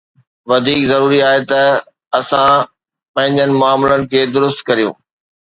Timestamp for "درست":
4.35-4.59